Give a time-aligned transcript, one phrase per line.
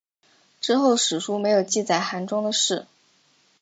[0.59, 2.87] 之后史书没有记载韩忠的事。